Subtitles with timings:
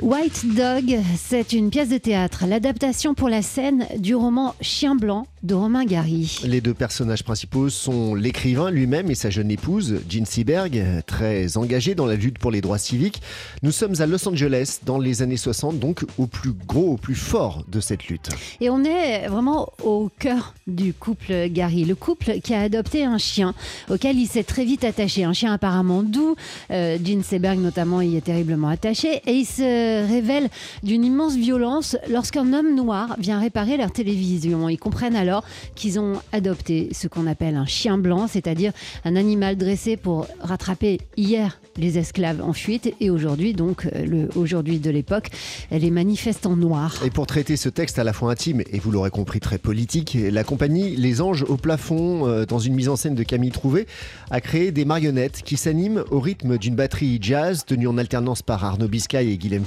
[0.00, 5.26] White Dog, c'est une pièce de théâtre, l'adaptation pour la scène du roman Chien blanc
[5.42, 6.40] de Romain Gary.
[6.44, 11.96] Les deux personnages principaux sont l'écrivain lui-même et sa jeune épouse, Jean Seberg, très engagés
[11.96, 13.20] dans la lutte pour les droits civiques.
[13.62, 17.14] Nous sommes à Los Angeles dans les années 60, donc au plus gros, au plus
[17.14, 18.28] fort de cette lutte.
[18.60, 23.18] Et on est vraiment au cœur du couple Gary, le couple qui a adopté un
[23.18, 23.54] chien
[23.90, 26.36] auquel il s'est très vite attaché, un chien apparemment doux.
[26.70, 30.48] Euh, Jean Seberg notamment y est terriblement attaché et il se révèle
[30.82, 34.68] d'une immense violence lorsqu'un homme noir vient réparer leur télévision.
[34.68, 38.72] Ils comprennent alors qu'ils ont adopté ce qu'on appelle un chien blanc, c'est-à-dire
[39.04, 44.28] un animal dressé pour rattraper hier les esclaves en fuite et aujourd'hui, donc euh, le
[44.36, 45.28] aujourd'hui de l'époque,
[45.70, 46.96] les manifestants noirs.
[47.04, 50.16] Et pour traiter ce texte à la fois intime et vous l'aurez compris très politique,
[50.30, 53.86] la compagnie Les Anges au plafond, euh, dans une mise en scène de Camille Trouvé,
[54.30, 58.64] a créé des marionnettes qui s'animent au rythme d'une batterie jazz tenue en alternance par
[58.64, 59.64] Arnaud Biscay et Guilhem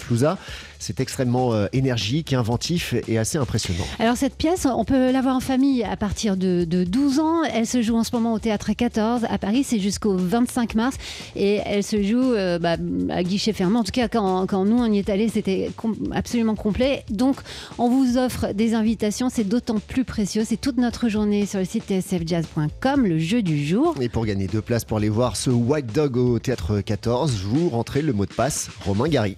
[0.80, 3.86] c'est extrêmement euh, énergique, inventif et assez impressionnant.
[4.00, 7.44] Alors cette pièce, on peut la voir en famille à partir de, 12 ans.
[7.44, 10.96] Elle se joue en ce moment au Théâtre 14 à Paris, c'est jusqu'au 25 mars
[11.36, 12.78] et elle se joue euh, bah,
[13.10, 13.78] à guichet fermé.
[13.78, 15.72] En tout cas, quand, nous on y est allé, c'était
[16.12, 17.04] absolument complet.
[17.10, 17.38] Donc
[17.78, 20.44] on vous offre des invitations, c'est d'autant plus précieux.
[20.46, 23.96] C'est toute notre journée sur le site tsfjazz.com, le jeu du jour.
[24.02, 27.70] Et pour gagner deux places pour aller voir ce White Dog au Théâtre 14, vous
[27.70, 29.38] rentrez le mot de passe Romain Gary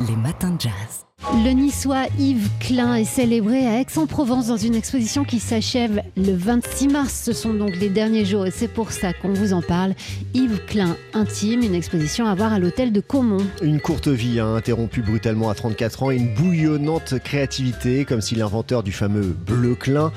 [0.00, 1.05] les matins de jazz.
[1.44, 6.88] Le niçois Yves Klein est célébré à Aix-en-Provence dans une exposition qui s'achève le 26
[6.88, 7.22] mars.
[7.24, 9.94] Ce sont donc les derniers jours et c'est pour ça qu'on vous en parle.
[10.34, 13.46] Yves Klein intime, une exposition à voir à l'hôtel de Caumont.
[13.62, 18.34] Une courte vie a interrompu brutalement à 34 ans et une bouillonnante créativité, comme si
[18.34, 20.12] l'inventeur du fameux bleu Klein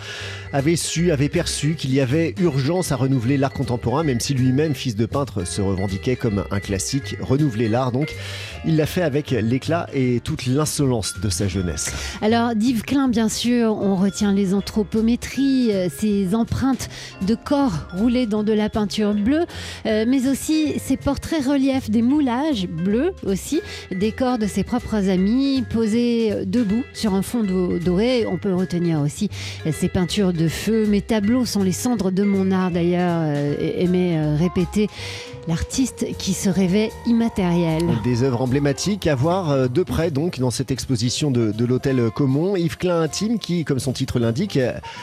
[0.52, 4.74] avait su, avait perçu qu'il y avait urgence à renouveler l'art contemporain, même si lui-même,
[4.74, 7.18] fils de peintre, se revendiquait comme un classique.
[7.22, 8.16] Renouveler l'art donc,
[8.66, 11.94] il l'a fait avec l'éclat et toute l'insolence de sa jeunesse.
[12.22, 16.90] Alors d'Yves Klein, bien sûr, on retient les anthropométries, ses euh, empreintes
[17.26, 19.46] de corps roulés dans de la peinture bleue,
[19.86, 25.10] euh, mais aussi ses portraits reliefs, des moulages bleus aussi, des corps de ses propres
[25.10, 28.26] amis posés euh, debout sur un fond doré.
[28.26, 29.30] On peut retenir aussi
[29.72, 30.86] ses peintures de feu.
[30.88, 33.24] Mes tableaux sont les cendres de mon art d'ailleurs,
[33.60, 34.88] aimé répéter
[35.50, 37.84] l'artiste qui se rêvait immatériel.
[38.04, 42.56] Des œuvres emblématiques à voir de près donc dans cette exposition de, l'hôtel Comont.
[42.56, 44.60] Yves Klein Intime qui, comme son titre l'indique,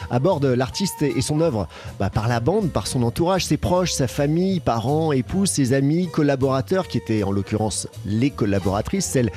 [0.08, 1.66] aborde l'artiste et son œuvre
[1.98, 6.08] bah, par la bande, par son entourage, ses proches, sa famille, parents, épouses, ses amis,
[6.08, 9.32] collaborateurs, qui étaient en l'occurrence les collaboratrices, celles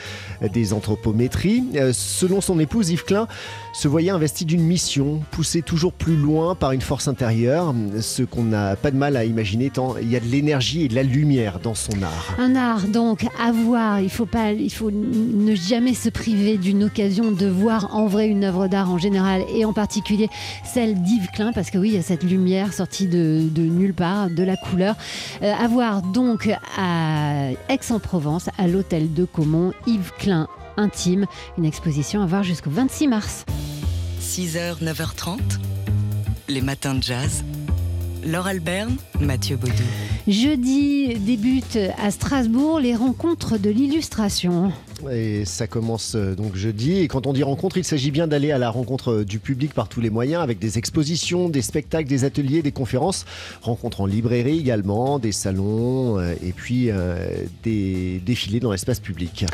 [0.54, 1.64] des anthropométries.
[1.76, 3.28] Euh, selon son épouse, Yves Klein
[3.74, 8.44] se voyait investi d'une mission, poussé toujours plus loin par une force intérieure, ce qu'on
[8.44, 11.04] n'a pas de mal à imaginer tant il y a de l'énergie et de la
[11.04, 12.36] lumière dans son art.
[12.40, 16.84] Un art donc à voir, il faut pas il faut ne jamais se priver d'une
[16.84, 20.28] occasion de voir en vrai une œuvre d'art en général et en particulier
[20.66, 24.30] celle d'Yves Klein parce que oui, il y a cette lumière sortie de, nulle part,
[24.30, 24.98] de la couleur.
[25.42, 31.28] Euh, à voir donc à Aix-en-Provence, à l'hôtel de Caumont, Yves Klein intime,
[31.58, 33.46] une exposition à voir jusqu'au 26 mars.
[34.22, 35.40] 6h, 9h30,
[36.50, 37.46] les matins de jazz.
[38.26, 39.74] Laure Alberne, Mathieu Baudou.
[40.30, 44.72] Jeudi débute à Strasbourg les rencontres de l'illustration.
[45.12, 47.00] Et ça commence euh, donc jeudi.
[47.00, 49.74] Et quand on dit rencontre, il s'agit bien d'aller à la rencontre euh, du public
[49.74, 53.26] par tous les moyens, avec des expositions, des spectacles, des ateliers, des conférences,
[53.64, 56.92] rencontres en librairie également, des salons euh, et puis
[57.64, 59.46] des défilés dans l'espace public.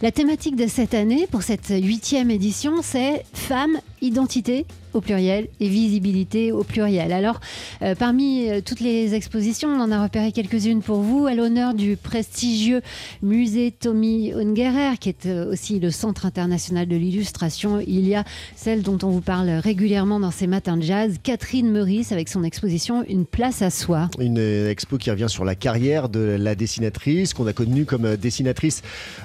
[0.00, 5.68] La thématique de cette année, pour cette huitième édition, c'est femmes, identité au pluriel et
[5.68, 7.12] visibilité au pluriel.
[7.12, 7.40] Alors,
[7.98, 12.82] parmi toutes les expositions, on en a repéré quelques-unes pour vous, à l'honneur du prestigieux
[13.22, 17.80] musée Tommy Ungerer qui est euh, aussi le Centre international de l'illustration.
[17.80, 18.24] Il y a
[18.56, 22.44] celle dont on vous parle régulièrement dans ces matins de jazz, Catherine Meurice, avec son
[22.44, 24.08] exposition Une place à soi.
[24.18, 28.04] Une euh, expo qui revient sur la carrière de la dessinatrice, qu'on a connue comme
[28.04, 28.82] euh, dessinatrice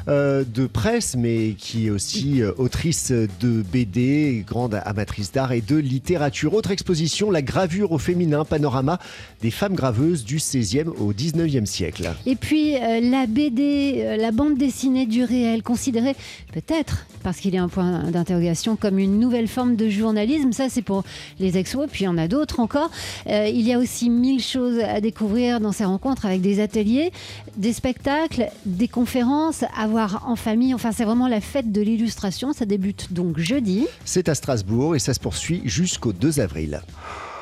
[0.08, 6.54] de presse, mais qui est aussi autrice de BD, grande amatrice d'art et de littérature.
[6.54, 9.00] Autre exposition, la gravure au féminin, panorama
[9.42, 12.10] des femmes graveuses du 16e au 19e siècle.
[12.26, 16.16] Et puis la BD, la bande dessinée du réel considérée
[16.54, 20.52] peut-être, parce qu'il y a un point d'interrogation, comme une nouvelle forme de journalisme.
[20.52, 21.04] Ça, c'est pour
[21.40, 22.90] les expos, puis il y en a d'autres encore.
[23.28, 27.12] Euh, il y a aussi mille choses à découvrir dans ces rencontres avec des ateliers,
[27.56, 30.74] des spectacles, des conférences à voir en famille.
[30.74, 32.54] Enfin, c'est vraiment la fête de l'illustration.
[32.54, 33.86] Ça débute donc jeudi.
[34.06, 35.20] C'est à Strasbourg et ça se
[35.66, 36.82] jusqu'au 2 avril.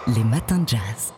[0.08, 1.16] Les matins de jazz.